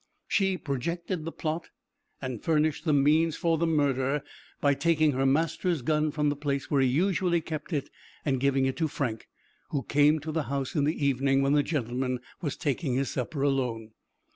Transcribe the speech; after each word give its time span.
She 0.27 0.57
projected 0.57 1.25
the 1.25 1.31
plot, 1.31 1.69
and 2.23 2.43
furnished 2.43 2.85
the 2.85 2.91
means 2.91 3.35
for 3.35 3.59
the 3.59 3.67
murder, 3.67 4.23
by 4.59 4.73
taking 4.73 5.11
her 5.11 5.27
master's 5.27 5.83
gun 5.83 6.09
from 6.09 6.29
the 6.29 6.35
place 6.35 6.71
where 6.71 6.81
he 6.81 6.87
usually 6.87 7.39
kept 7.39 7.71
it, 7.71 7.91
and 8.25 8.39
giving 8.39 8.65
it 8.65 8.77
to 8.77 8.87
Frank, 8.87 9.27
who 9.69 9.83
came 9.83 10.17
to 10.21 10.31
the 10.31 10.45
house 10.49 10.73
in 10.73 10.85
the 10.85 11.05
evening, 11.05 11.43
when 11.43 11.53
the 11.53 11.61
gentleman 11.61 12.19
was 12.41 12.57
taking 12.57 12.95
his 12.95 13.11
supper 13.11 13.43
alone. 13.43 13.91